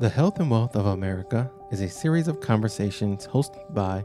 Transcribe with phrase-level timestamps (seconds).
[0.00, 4.04] The Health and Wealth of America is a series of conversations hosted by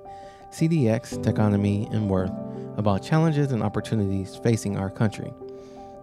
[0.52, 2.32] CDX, Techonomy, and Worth
[2.78, 5.34] about challenges and opportunities facing our country.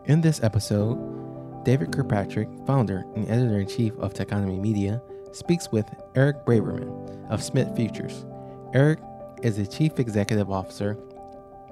[0.07, 5.87] In this episode, David Kirkpatrick, founder and editor in chief of Techonomy Media, speaks with
[6.17, 8.27] Eric Braverman of Schmidt Futures.
[8.75, 8.99] Eric
[9.45, 10.99] is the chief executive officer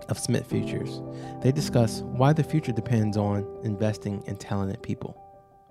[0.09, 1.01] of Schmidt Futures.
[1.43, 5.21] They discuss why the future depends on investing in talented people.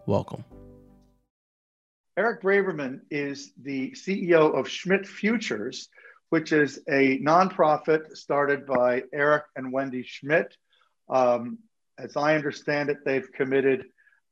[0.07, 0.43] Welcome.
[2.15, 5.89] Eric Braverman is the CEO of Schmidt Futures,
[6.29, 10.55] which is a nonprofit started by Eric and Wendy Schmidt.
[11.09, 11.57] Um,
[11.97, 13.85] as I understand it, they've committed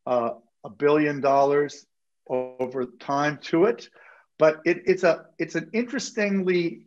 [0.06, 0.32] uh,
[0.64, 1.86] a billion dollars
[2.28, 3.90] over time to it.
[4.38, 6.86] But it, it's a it's an interestingly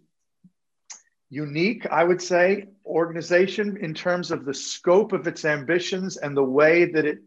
[1.28, 6.44] unique, I would say, organization in terms of the scope of its ambitions and the
[6.44, 7.18] way that it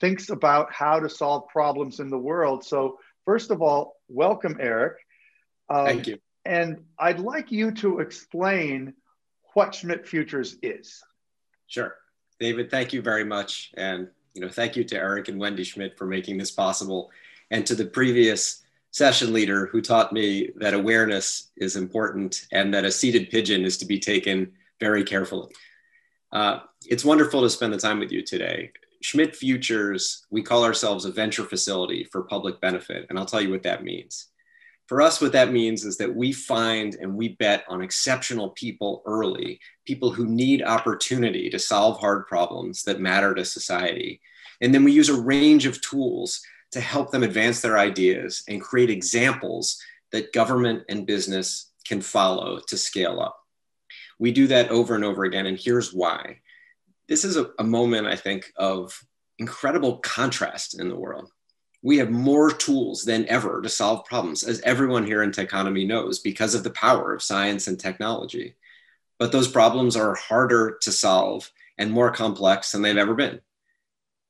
[0.00, 2.64] thinks about how to solve problems in the world.
[2.64, 4.96] So, first of all, welcome, Eric.
[5.68, 6.18] Um, Thank you.
[6.46, 8.94] And I'd like you to explain
[9.52, 11.02] what Schmidt Futures is.
[11.66, 11.96] Sure.
[12.38, 13.72] David, thank you very much.
[13.76, 17.10] And you know, thank you to Eric and Wendy Schmidt for making this possible.
[17.50, 22.84] And to the previous session leader who taught me that awareness is important and that
[22.84, 25.52] a seated pigeon is to be taken very carefully.
[26.32, 28.70] Uh, it's wonderful to spend the time with you today.
[29.06, 33.50] Schmidt Futures, we call ourselves a venture facility for public benefit, and I'll tell you
[33.50, 34.30] what that means.
[34.88, 39.04] For us, what that means is that we find and we bet on exceptional people
[39.06, 44.20] early, people who need opportunity to solve hard problems that matter to society.
[44.60, 48.60] And then we use a range of tools to help them advance their ideas and
[48.60, 53.38] create examples that government and business can follow to scale up.
[54.18, 56.40] We do that over and over again, and here's why.
[57.08, 59.04] This is a, a moment, I think, of
[59.38, 61.30] incredible contrast in the world.
[61.82, 66.18] We have more tools than ever to solve problems, as everyone here in Techonomy knows,
[66.18, 68.56] because of the power of science and technology.
[69.18, 73.40] But those problems are harder to solve and more complex than they've ever been.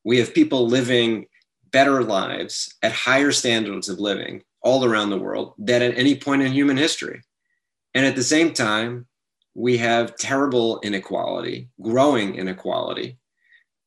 [0.04, 1.26] We have people living
[1.70, 6.42] better lives at higher standards of living all around the world than at any point
[6.42, 7.22] in human history.
[7.94, 9.06] And at the same time,
[9.56, 13.16] we have terrible inequality, growing inequality.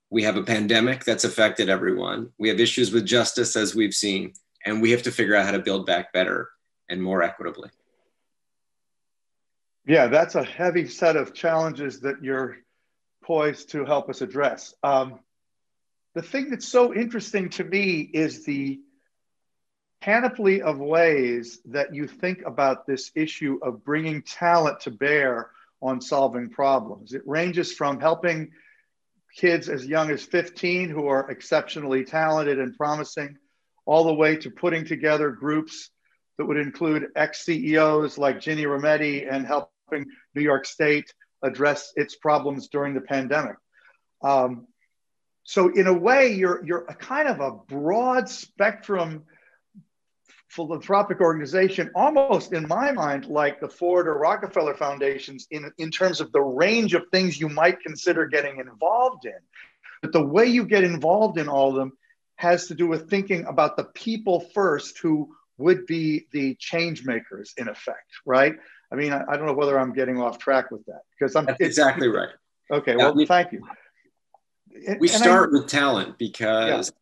[0.10, 2.32] We have a pandemic that's affected everyone.
[2.40, 4.34] We have issues with justice, as we've seen,
[4.66, 6.50] and we have to figure out how to build back better
[6.90, 7.70] and more equitably.
[9.86, 12.58] Yeah, that's a heavy set of challenges that you're
[13.24, 14.74] poised to help us address.
[14.82, 15.20] Um,
[16.16, 18.80] the thing that's so interesting to me is the
[20.02, 25.52] panoply of ways that you think about this issue of bringing talent to bear
[25.82, 27.14] on solving problems.
[27.14, 28.52] It ranges from helping
[29.36, 33.38] kids as young as 15 who are exceptionally talented and promising,
[33.86, 35.90] all the way to putting together groups
[36.38, 41.14] that would include ex CEOs like Ginny Rometty and helping New York State
[41.44, 43.56] address its problems during the pandemic.
[44.22, 44.68] Um,
[45.44, 49.24] so in a way, you're you're a kind of a broad spectrum
[50.50, 56.22] philanthropic organization, almost in my mind, like the Ford or Rockefeller foundations, in, in terms
[56.22, 59.40] of the range of things you might consider getting involved in.
[60.02, 61.94] But the way you get involved in all of them
[62.36, 67.54] has to do with thinking about the people first who would be the change makers
[67.58, 68.56] in effect, right?
[68.92, 71.50] I mean, I, I don't know whether I'm getting off track with that because I'm
[71.60, 72.30] exactly right.
[72.72, 73.62] Okay, well, thank you
[75.00, 76.94] we start I, with talent because yeah.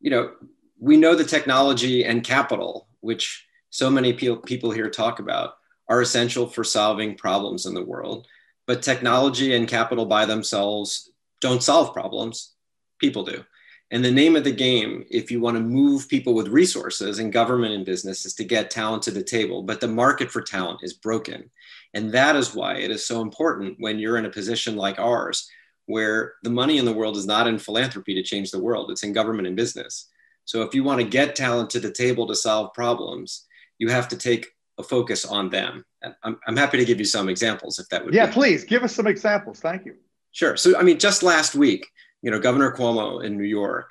[0.00, 0.32] you know
[0.78, 5.54] we know the technology and capital which so many pe- people here talk about
[5.88, 8.26] are essential for solving problems in the world.
[8.66, 11.10] But technology and capital by themselves
[11.40, 12.54] don't solve problems.
[12.98, 13.44] People do.
[13.92, 17.30] And the name of the game if you want to move people with resources in
[17.30, 19.62] government and business is to get talent to the table.
[19.62, 21.50] But the market for talent is broken.
[21.94, 25.48] And that is why it is so important when you're in a position like ours
[25.86, 29.04] where the money in the world is not in philanthropy to change the world, it's
[29.04, 30.08] in government and business.
[30.46, 33.44] So if you want to get talent to the table to solve problems,
[33.78, 34.46] you have to take
[34.78, 35.84] a focus on them.
[36.02, 38.16] And I'm, I'm happy to give you some examples if that would be.
[38.16, 38.32] Yeah, be.
[38.32, 39.60] please give us some examples.
[39.60, 39.96] Thank you.
[40.32, 40.56] Sure.
[40.56, 41.86] So, I mean, just last week,
[42.22, 43.90] you know, Governor Cuomo in New York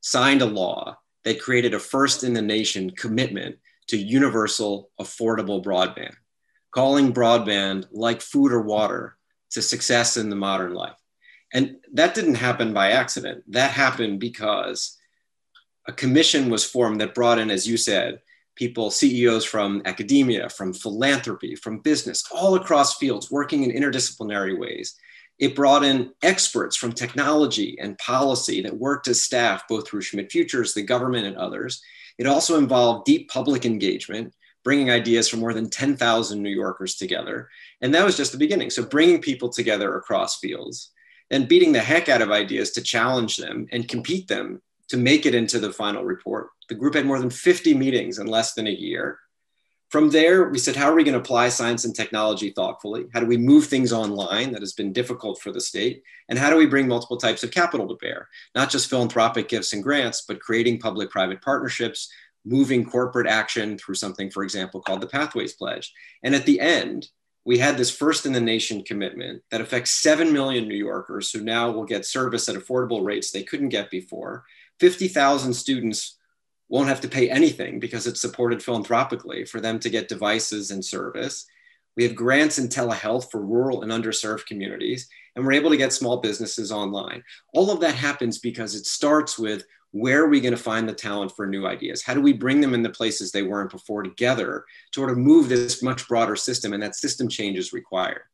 [0.00, 3.56] signed a law that created a first in the nation commitment
[3.88, 6.14] to universal affordable broadband,
[6.70, 9.16] calling broadband like food or water
[9.50, 10.96] to success in the modern life.
[11.52, 13.44] And that didn't happen by accident.
[13.52, 14.98] That happened because
[15.86, 18.20] a commission was formed that brought in, as you said,
[18.56, 24.94] people, CEOs from academia, from philanthropy, from business, all across fields, working in interdisciplinary ways.
[25.38, 30.30] It brought in experts from technology and policy that worked as staff, both through Schmidt
[30.30, 31.82] Futures, the government, and others.
[32.18, 34.32] It also involved deep public engagement,
[34.62, 37.48] bringing ideas from more than 10,000 New Yorkers together.
[37.80, 38.70] And that was just the beginning.
[38.70, 40.92] So bringing people together across fields
[41.30, 45.26] and beating the heck out of ideas to challenge them and compete them to make
[45.26, 46.48] it into the final report.
[46.68, 49.18] The group had more than 50 meetings in less than a year.
[49.90, 53.04] From there, we said, how are we going to apply science and technology thoughtfully?
[53.12, 56.02] How do we move things online that has been difficult for the state?
[56.28, 58.28] And how do we bring multiple types of capital to bear?
[58.54, 62.10] Not just philanthropic gifts and grants, but creating public private partnerships,
[62.44, 65.92] moving corporate action through something, for example, called the Pathways Pledge.
[66.24, 67.08] And at the end,
[67.44, 71.42] we had this first in the nation commitment that affects 7 million New Yorkers who
[71.42, 74.44] now will get service at affordable rates they couldn't get before.
[74.84, 76.18] 50,000 students
[76.68, 80.84] won't have to pay anything because it's supported philanthropically for them to get devices and
[80.84, 81.46] service.
[81.96, 85.94] We have grants in telehealth for rural and underserved communities, and we're able to get
[85.94, 87.24] small businesses online.
[87.54, 90.92] All of that happens because it starts with where are we going to find the
[90.92, 92.02] talent for new ideas?
[92.02, 95.16] How do we bring them in the places they weren't before together to sort of
[95.16, 96.74] move this much broader system?
[96.74, 98.24] And that system change is required.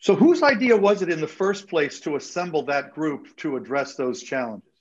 [0.00, 3.94] So, whose idea was it in the first place to assemble that group to address
[3.94, 4.73] those challenges?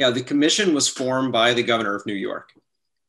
[0.00, 2.54] Yeah, the commission was formed by the governor of New York.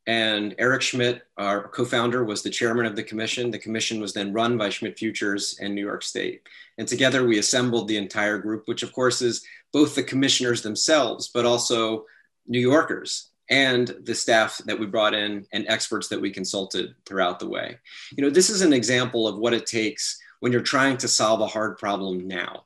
[0.08, 3.50] And Eric Schmidt, our co founder, was the chairman of the commission.
[3.50, 6.42] The commission was then run by Schmidt Futures and New York State.
[6.78, 9.42] And together we assembled the entire group, which of course is
[9.72, 12.08] both the commissioners themselves, but also
[12.46, 17.40] New Yorkers and the staff that we brought in and experts that we consulted throughout
[17.40, 17.78] the way.
[18.18, 21.40] You know, this is an example of what it takes when you're trying to solve
[21.40, 22.66] a hard problem now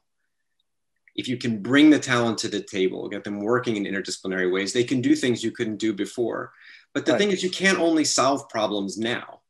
[1.16, 4.74] if you can bring the talent to the table, get them working in interdisciplinary ways,
[4.74, 6.52] they can do things you couldn't do before.
[6.94, 7.20] But the right.
[7.20, 9.42] thing is, you can't only solve problems now.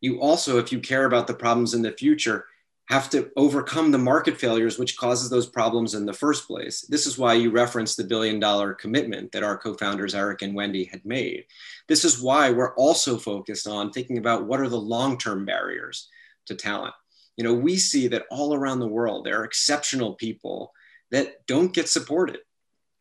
[0.00, 2.46] You also, if you care about the problems in the future,
[2.90, 6.82] have to overcome the market failures which causes those problems in the first place.
[6.82, 10.84] This is why you referenced the billion dollar commitment that our co-founders Eric and Wendy
[10.84, 11.46] had made.
[11.88, 16.08] This is why we're also focused on thinking about what are the long-term barriers
[16.46, 16.94] to talent.
[17.36, 20.72] You know, we see that all around the world there are exceptional people
[21.14, 22.40] that don't get supported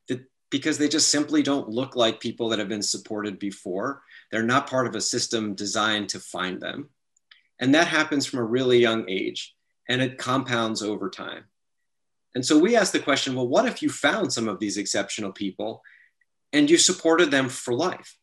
[0.07, 4.03] that, because they just simply don't look like people that have been supported before.
[4.31, 6.89] They're not part of a system designed to find them.
[7.59, 9.55] And that happens from a really young age
[9.89, 11.45] and it compounds over time.
[12.35, 15.31] And so we asked the question well, what if you found some of these exceptional
[15.31, 15.81] people
[16.51, 18.19] and you supported them for life?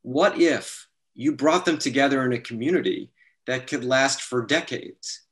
[0.00, 3.10] What if you brought them together in a community
[3.46, 5.26] that could last for decades?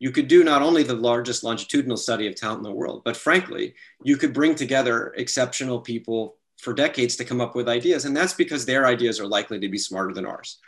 [0.00, 3.16] You could do not only the largest longitudinal study of talent in the world, but
[3.16, 8.06] frankly, you could bring together exceptional people for decades to come up with ideas.
[8.06, 10.58] And that's because their ideas are likely to be smarter than ours.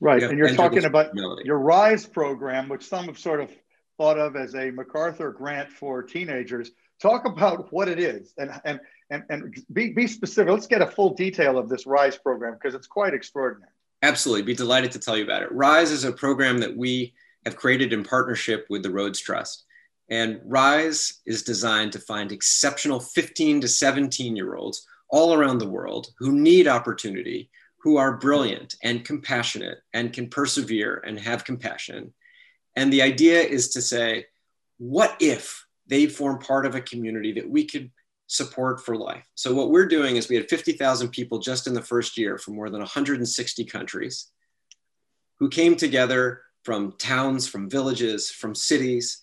[0.00, 0.22] Right.
[0.22, 3.50] And you're talking about your RISE program, which some have sort of
[3.98, 6.70] thought of as a MacArthur grant for teenagers.
[7.02, 8.80] Talk about what it is and, and,
[9.10, 10.50] and, and be, be specific.
[10.50, 13.72] Let's get a full detail of this RISE program because it's quite extraordinary.
[14.02, 14.42] Absolutely.
[14.42, 15.52] Be delighted to tell you about it.
[15.52, 17.12] RISE is a program that we
[17.44, 19.64] have created in partnership with the Rhodes Trust.
[20.10, 25.68] And RISE is designed to find exceptional 15 to 17 year olds all around the
[25.68, 27.50] world who need opportunity,
[27.82, 32.12] who are brilliant and compassionate and can persevere and have compassion.
[32.76, 34.26] And the idea is to say,
[34.78, 37.90] what if they form part of a community that we could
[38.26, 39.24] support for life?
[39.34, 42.54] So, what we're doing is we had 50,000 people just in the first year from
[42.54, 44.30] more than 160 countries
[45.38, 49.22] who came together from towns, from villages, from cities.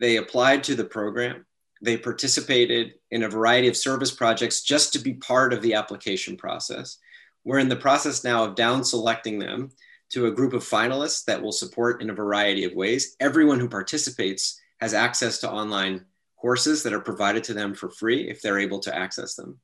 [0.00, 1.46] They applied to the program.
[1.82, 6.36] They participated in a variety of service projects just to be part of the application
[6.36, 6.98] process.
[7.44, 9.70] We're in the process now of down selecting them
[10.10, 13.16] to a group of finalists that will support in a variety of ways.
[13.20, 16.04] Everyone who participates has access to online
[16.36, 19.58] courses that are provided to them for free if they're able to access them.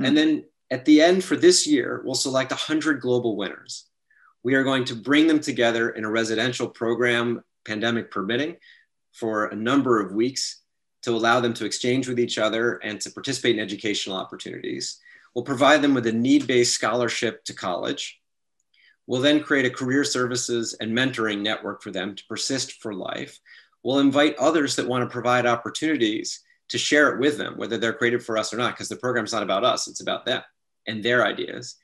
[0.00, 0.04] Mm-hmm.
[0.04, 3.89] And then at the end for this year, we'll select 100 global winners
[4.42, 8.56] we are going to bring them together in a residential program, pandemic permitting,
[9.12, 10.62] for a number of weeks
[11.02, 14.98] to allow them to exchange with each other and to participate in educational opportunities.
[15.34, 18.20] We'll provide them with a need based scholarship to college.
[19.06, 23.38] We'll then create a career services and mentoring network for them to persist for life.
[23.82, 27.92] We'll invite others that want to provide opportunities to share it with them, whether they're
[27.92, 30.42] created for us or not, because the program's not about us, it's about them
[30.86, 31.76] and their ideas.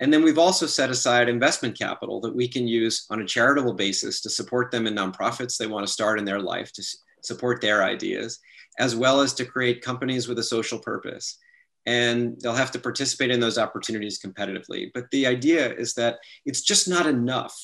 [0.00, 3.74] And then we've also set aside investment capital that we can use on a charitable
[3.74, 6.84] basis to support them in nonprofits they want to start in their life to
[7.22, 8.40] support their ideas,
[8.78, 11.38] as well as to create companies with a social purpose.
[11.86, 14.90] And they'll have to participate in those opportunities competitively.
[14.92, 17.54] But the idea is that it's just not enough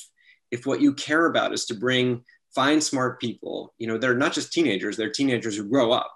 [0.51, 2.23] if what you care about is to bring
[2.53, 3.73] fine, smart people.
[3.77, 6.11] You know, they're not just teenagers, they're teenagers who grow up.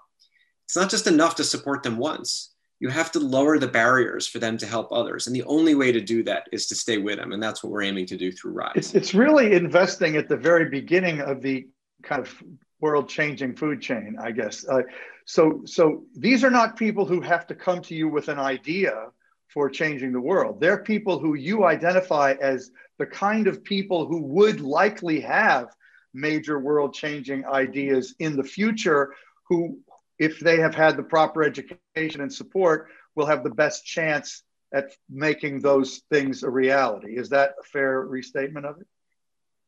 [0.64, 4.38] It's not just enough to support them once you have to lower the barriers for
[4.38, 5.26] them to help others.
[5.26, 7.32] And the only way to do that is to stay with them.
[7.32, 8.72] And that's what we're aiming to do through RISE.
[8.76, 11.66] It's, it's really investing at the very beginning of the
[12.02, 12.42] kind of
[12.80, 14.66] world changing food chain, I guess.
[14.68, 14.82] Uh,
[15.24, 19.06] so, so these are not people who have to come to you with an idea
[19.48, 20.60] for changing the world.
[20.60, 25.68] They're people who you identify as the kind of people who would likely have
[26.12, 29.14] major world changing ideas in the future,
[29.48, 29.78] who
[30.18, 34.42] if they have had the proper education and support, will have the best chance
[34.74, 37.16] at making those things a reality.
[37.16, 38.86] Is that a fair restatement of it?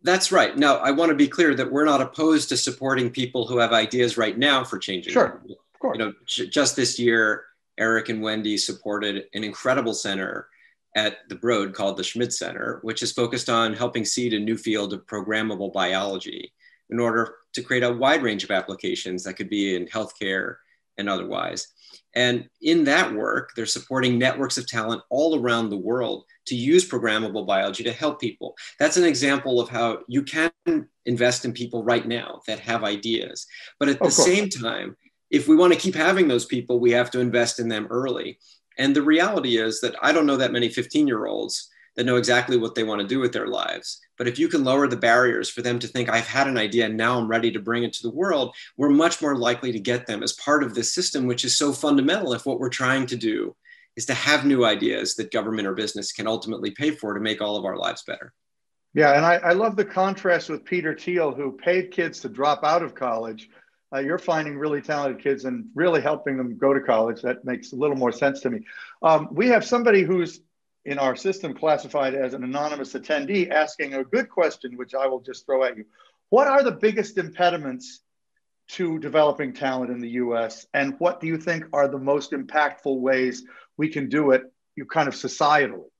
[0.02, 0.56] That's right.
[0.56, 3.72] Now, I want to be clear that we're not opposed to supporting people who have
[3.72, 5.12] ideas right now for changing.
[5.12, 5.98] Sure, of course.
[5.98, 7.44] You know, just this year,
[7.78, 10.48] Eric and Wendy supported an incredible center
[10.94, 14.56] at the Broad called the Schmidt Center, which is focused on helping seed a new
[14.56, 16.52] field of programmable biology
[16.90, 20.56] in order to create a wide range of applications that could be in healthcare
[20.96, 21.68] and otherwise.
[22.14, 26.88] And in that work, they're supporting networks of talent all around the world to use
[26.88, 28.56] programmable biology to help people.
[28.78, 30.50] That's an example of how you can
[31.06, 33.46] invest in people right now that have ideas.
[33.78, 34.96] But at the same time,
[35.30, 38.38] if we want to keep having those people, we have to invest in them early.
[38.78, 41.68] And the reality is that I don't know that many 15 year olds
[41.98, 44.00] that know exactly what they want to do with their lives.
[44.16, 46.86] But if you can lower the barriers for them to think, I've had an idea
[46.86, 49.80] and now I'm ready to bring it to the world, we're much more likely to
[49.80, 53.06] get them as part of this system, which is so fundamental if what we're trying
[53.06, 53.56] to do
[53.96, 57.42] is to have new ideas that government or business can ultimately pay for to make
[57.42, 58.32] all of our lives better.
[58.94, 62.62] Yeah, and I, I love the contrast with Peter Thiel, who paid kids to drop
[62.62, 63.50] out of college.
[63.92, 67.22] Uh, you're finding really talented kids and really helping them go to college.
[67.22, 68.60] That makes a little more sense to me.
[69.02, 70.42] Um, we have somebody who's
[70.88, 75.20] in our system classified as an anonymous attendee asking a good question, which I will
[75.20, 75.84] just throw at you.
[76.30, 78.00] What are the biggest impediments
[78.68, 80.66] to developing talent in the US?
[80.72, 83.44] And what do you think are the most impactful ways
[83.76, 85.90] we can do it, you kind of societally?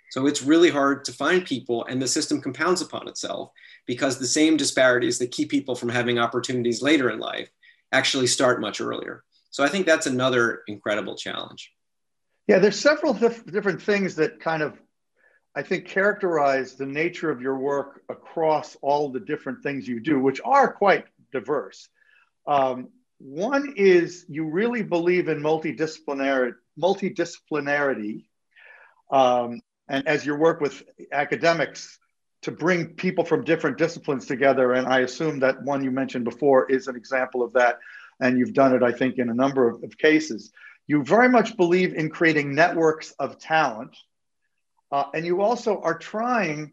[0.09, 3.51] So it's really hard to find people, and the system compounds upon itself
[3.85, 7.49] because the same disparities that keep people from having opportunities later in life
[7.91, 9.23] actually start much earlier.
[9.49, 11.71] So I think that's another incredible challenge.
[12.47, 14.79] Yeah, there's several dif- different things that kind of,
[15.55, 20.19] I think, characterize the nature of your work across all the different things you do,
[20.19, 21.89] which are quite diverse.
[22.45, 28.25] Um, one is you really believe in multidisciplinarity, multidisciplinarity
[29.11, 31.97] um, and as you work with academics
[32.43, 34.73] to bring people from different disciplines together.
[34.73, 37.79] And I assume that one you mentioned before is an example of that.
[38.19, 40.51] And you've done it, I think, in a number of, of cases.
[40.87, 43.95] You very much believe in creating networks of talent.
[44.91, 46.71] Uh, and you also are trying,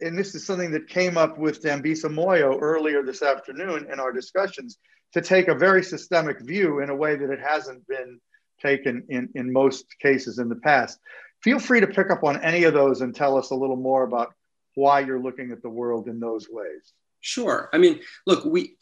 [0.00, 4.12] and this is something that came up with Dambisa Moyo earlier this afternoon in our
[4.12, 4.78] discussions,
[5.12, 8.20] to take a very systemic view in a way that it hasn't been
[8.60, 10.98] taken in, in most cases in the past
[11.44, 14.04] feel free to pick up on any of those and tell us a little more
[14.04, 14.32] about
[14.76, 16.94] why you're looking at the world in those ways.
[17.20, 17.68] Sure.
[17.72, 18.76] I mean, look, we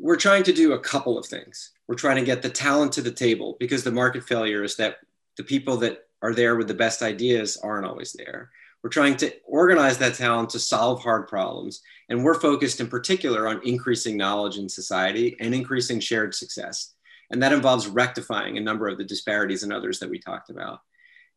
[0.00, 1.72] we're trying to do a couple of things.
[1.86, 4.96] We're trying to get the talent to the table because the market failure is that
[5.36, 8.50] the people that are there with the best ideas aren't always there.
[8.82, 11.82] We're trying to organize that talent to solve hard problems.
[12.08, 16.94] And we're focused in particular on increasing knowledge in society and increasing shared success.
[17.30, 20.80] And that involves rectifying a number of the disparities and others that we talked about.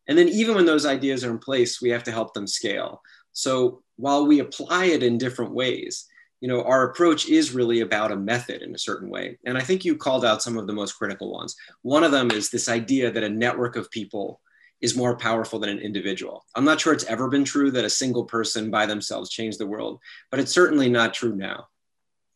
[0.08, 3.02] And then, even when those ideas are in place, we have to help them scale.
[3.34, 6.06] So, while we apply it in different ways,
[6.42, 9.38] you know, our approach is really about a method in a certain way.
[9.46, 11.56] And I think you called out some of the most critical ones.
[11.82, 14.42] One of them is this idea that a network of people
[14.82, 16.46] is more powerful than an individual.
[16.54, 19.66] I'm not sure it's ever been true that a single person by themselves changed the
[19.66, 21.68] world, but it's certainly not true now.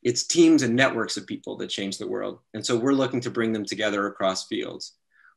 [0.02, 2.40] It's teams and networks of people that change the world.
[2.54, 4.94] And so we're looking to bring them together across fields.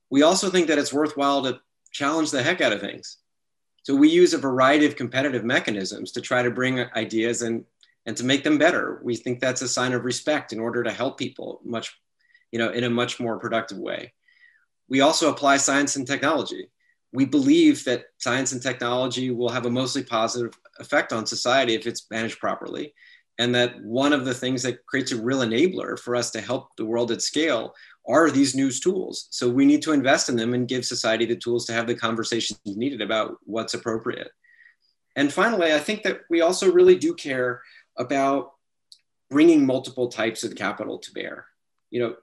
[0.08, 1.60] We also think that it's worthwhile to
[1.92, 3.18] challenge the heck out of things.
[3.84, 7.64] So we use a variety of competitive mechanisms to try to bring ideas and
[8.04, 9.00] and to make them better.
[9.04, 11.96] We think that's a sign of respect in order to help people much,
[12.50, 14.12] you know, in a much more productive way.
[14.88, 16.68] We also apply science and technology.
[17.12, 21.86] We believe that science and technology will have a mostly positive effect on society if
[21.86, 22.92] it's managed properly.
[23.38, 26.74] And that one of the things that creates a real enabler for us to help
[26.76, 27.74] the world at scale
[28.08, 29.28] are these news tools.
[29.30, 31.94] So we need to invest in them and give society the tools to have the
[31.94, 34.30] conversations needed about what's appropriate.
[35.14, 37.62] And finally, I think that we also really do care
[37.96, 38.52] about
[39.30, 41.46] bringing multiple types of capital to bear.
[41.90, 42.16] You know,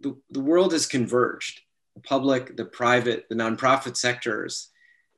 [0.00, 1.60] the, the world has converged.
[1.94, 4.68] The public, the private, the nonprofit sectors,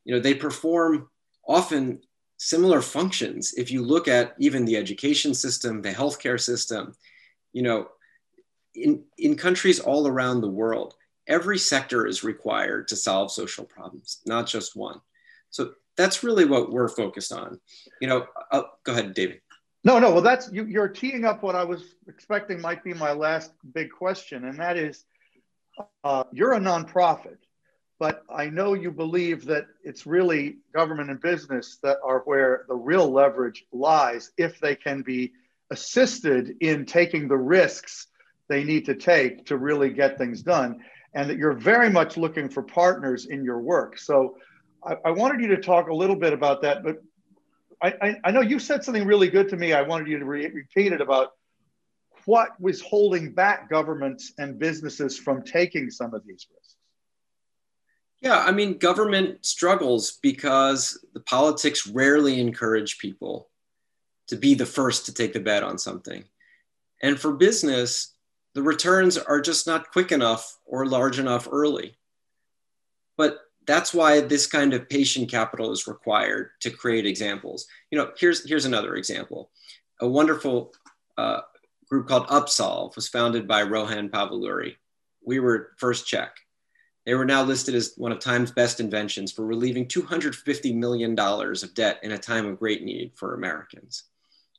[0.05, 1.09] you know, they perform
[1.47, 2.01] often
[2.39, 3.53] similar functions.
[3.57, 6.95] If you look at even the education system, the healthcare system,
[7.53, 7.89] you know,
[8.75, 10.95] in, in countries all around the world,
[11.27, 15.01] every sector is required to solve social problems, not just one.
[15.51, 17.61] So that's really what we're focused on.
[18.01, 19.41] You know, uh, go ahead, David.
[19.85, 20.11] No, no.
[20.11, 23.91] Well, that's you, you're teeing up what I was expecting might be my last big
[23.91, 25.05] question, and that is,
[26.05, 27.39] uh, you're a nonprofit,
[27.99, 32.75] but I know you believe that it's really government and business that are where the
[32.75, 35.33] real leverage lies if they can be
[35.71, 38.09] assisted in taking the risks
[38.49, 40.81] they need to take to really get things done,
[41.15, 43.99] and that you're very much looking for partners in your work.
[43.99, 44.37] So.
[44.87, 46.99] I, I wanted you to talk a little bit about that, but
[47.83, 49.73] I, I, know you said something really good to me.
[49.73, 51.33] I wanted you to re- repeat it about
[52.25, 56.77] what was holding back governments and businesses from taking some of these risks.
[58.21, 63.49] Yeah, I mean, government struggles because the politics rarely encourage people
[64.27, 66.25] to be the first to take the bet on something.
[67.01, 68.15] And for business,
[68.59, 71.97] the returns are just not quick enough or large enough early.
[73.17, 77.69] But that's why this kind of patient capital is required to create examples.
[77.93, 79.53] You know, here's here's another example.
[80.01, 80.75] A wonderful
[81.17, 81.43] uh,
[81.89, 84.75] group called Upsolve was founded by Rohan Pavuluri.
[85.25, 86.35] We were first check.
[87.07, 91.75] They were now listed as one of Time's best inventions for relieving $250 million of
[91.75, 94.03] debt in a time of great need for Americans.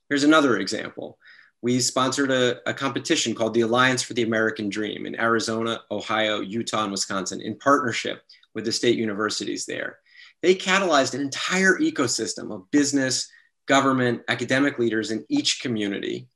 [0.08, 1.18] Here's another example.
[1.62, 6.40] We sponsored a, a competition called the Alliance for the American Dream in Arizona, Ohio,
[6.40, 8.22] Utah, and Wisconsin in partnership
[8.54, 9.98] with the state universities there.
[10.42, 13.28] They catalyzed an entire ecosystem of business,
[13.66, 16.28] government, academic leaders in each community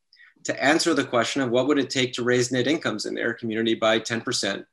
[0.45, 3.33] to answer the question of what would it take to raise net incomes in their
[3.33, 4.65] community by 10%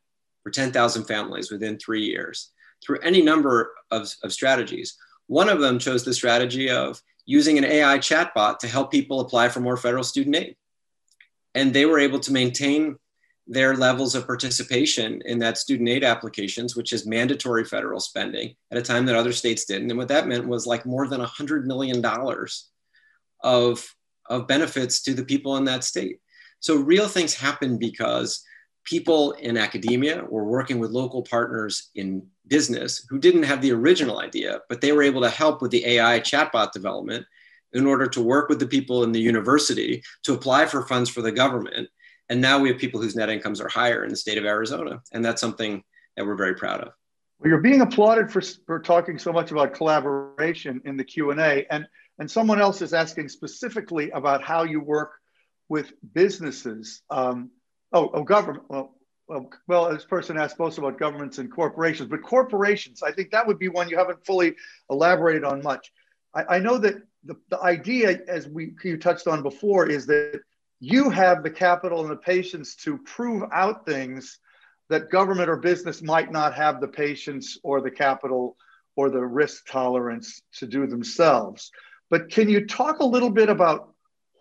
[0.43, 2.51] for 10,000 families within three years
[2.83, 4.97] through any number of, of strategies.
[5.32, 9.48] One of them chose the strategy of using an AI chatbot to help people apply
[9.48, 10.56] for more federal student aid.
[11.56, 12.98] And they were able to maintain
[13.48, 18.78] their levels of participation in that student aid applications, which is mandatory federal spending at
[18.78, 19.89] a time that other states didn't.
[19.89, 22.06] And what that meant was like more than $100 million
[23.41, 23.96] of,
[24.30, 26.20] of benefits to the people in that state.
[26.60, 28.44] So real things happen because
[28.84, 34.20] people in academia were working with local partners in business who didn't have the original
[34.20, 37.26] idea, but they were able to help with the AI chatbot development
[37.74, 41.22] in order to work with the people in the university to apply for funds for
[41.22, 41.88] the government
[42.32, 45.02] and now we have people whose net incomes are higher in the state of Arizona.
[45.12, 45.84] And that's something
[46.15, 46.94] that we're very proud of.
[47.39, 51.65] Well, you're being applauded for, for talking so much about collaboration in the Q&A.
[51.70, 51.86] And,
[52.20, 55.12] and someone else is asking specifically about how you work
[55.67, 57.02] with businesses.
[57.10, 57.52] Um,
[57.91, 58.65] oh, oh, government.
[58.69, 58.95] Well,
[59.67, 63.60] well, this person asked most about governments and corporations, but corporations, I think that would
[63.60, 64.56] be one you haven't fully
[64.89, 65.91] elaborated on much.
[66.34, 70.41] I, I know that the, the idea, as we you touched on before, is that
[70.80, 74.39] you have the capital and the patience to prove out things
[74.89, 78.58] that government or business might not have the patience or the capital
[78.97, 81.71] or the risk tolerance to do themselves.
[82.10, 83.90] But can you talk a little bit about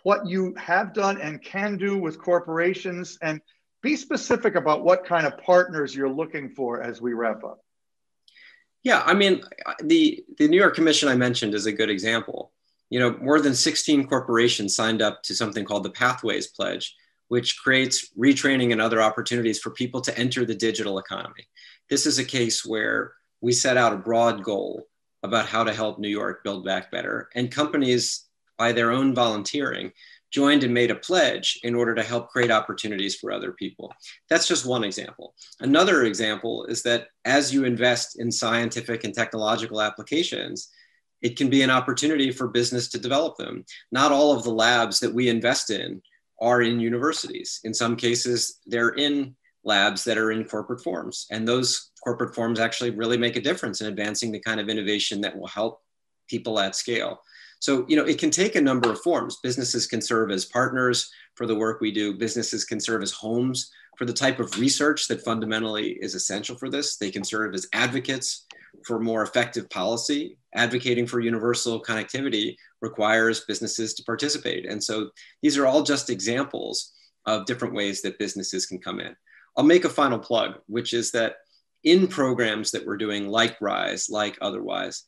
[0.03, 3.41] what you have done and can do with corporations and
[3.83, 7.61] be specific about what kind of partners you're looking for as we wrap up?
[8.83, 9.43] Yeah, I mean,
[9.83, 12.53] the the New York Commission I mentioned is a good example.
[12.89, 16.97] You know, more than 16 corporations signed up to something called the Pathways Pledge,
[17.29, 21.47] which creates retraining and other opportunities for people to enter the digital economy.
[21.89, 24.87] This is a case where we set out a broad goal
[25.23, 28.30] about how to help New York build back better, and companies,
[28.61, 29.91] by their own volunteering,
[30.31, 33.91] joined and made a pledge in order to help create opportunities for other people.
[34.29, 35.35] That's just one example.
[35.61, 40.69] Another example is that as you invest in scientific and technological applications,
[41.23, 43.65] it can be an opportunity for business to develop them.
[43.93, 46.03] Not all of the labs that we invest in
[46.39, 47.61] are in universities.
[47.65, 51.27] In some cases, they're in labs that are in corporate forms.
[51.31, 55.23] And those corporate forms actually really make a difference in advancing the kind of innovation
[55.23, 55.81] that will help
[56.29, 57.23] people at scale.
[57.61, 59.39] So, you know, it can take a number of forms.
[59.43, 62.15] Businesses can serve as partners for the work we do.
[62.15, 66.71] Businesses can serve as homes for the type of research that fundamentally is essential for
[66.71, 66.97] this.
[66.97, 68.47] They can serve as advocates
[68.87, 70.39] for more effective policy.
[70.55, 74.65] Advocating for universal connectivity requires businesses to participate.
[74.67, 75.11] And so
[75.43, 76.93] these are all just examples
[77.27, 79.15] of different ways that businesses can come in.
[79.57, 81.35] I'll make a final plug, which is that
[81.85, 85.05] in programs that we're doing, like RISE, like otherwise,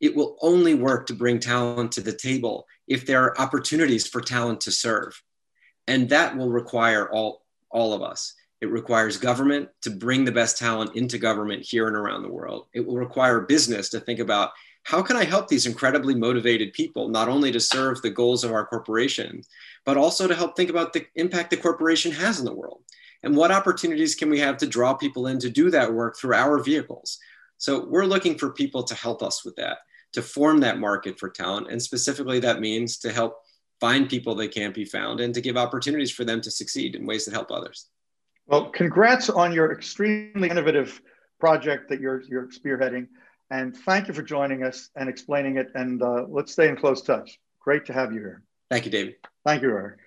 [0.00, 4.20] it will only work to bring talent to the table if there are opportunities for
[4.20, 5.20] talent to serve.
[5.86, 8.34] And that will require all, all of us.
[8.60, 12.66] It requires government to bring the best talent into government here and around the world.
[12.72, 14.50] It will require business to think about
[14.82, 18.52] how can I help these incredibly motivated people, not only to serve the goals of
[18.52, 19.42] our corporation,
[19.84, 22.82] but also to help think about the impact the corporation has in the world.
[23.22, 26.34] And what opportunities can we have to draw people in to do that work through
[26.34, 27.18] our vehicles?
[27.58, 29.78] So we're looking for people to help us with that
[30.12, 31.70] to form that market for talent.
[31.70, 33.38] And specifically, that means to help
[33.80, 37.06] find people that can't be found and to give opportunities for them to succeed in
[37.06, 37.88] ways that help others.
[38.46, 41.00] Well, congrats on your extremely innovative
[41.38, 43.06] project that you're, you're spearheading.
[43.50, 45.68] And thank you for joining us and explaining it.
[45.74, 47.38] And uh, let's stay in close touch.
[47.60, 48.42] Great to have you here.
[48.70, 49.16] Thank you, David.
[49.44, 49.98] Thank you, Eric.